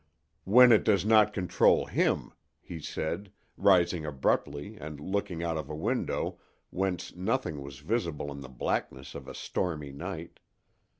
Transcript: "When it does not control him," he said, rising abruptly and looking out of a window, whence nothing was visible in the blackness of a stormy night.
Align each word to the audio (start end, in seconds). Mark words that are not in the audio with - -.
"When 0.45 0.71
it 0.71 0.83
does 0.83 1.05
not 1.05 1.31
control 1.31 1.85
him," 1.85 2.31
he 2.59 2.79
said, 2.79 3.31
rising 3.55 4.03
abruptly 4.03 4.75
and 4.75 4.99
looking 4.99 5.43
out 5.43 5.57
of 5.57 5.69
a 5.69 5.75
window, 5.75 6.39
whence 6.71 7.15
nothing 7.15 7.61
was 7.61 7.81
visible 7.85 8.31
in 8.31 8.41
the 8.41 8.49
blackness 8.49 9.13
of 9.13 9.27
a 9.27 9.35
stormy 9.35 9.91
night. 9.91 10.39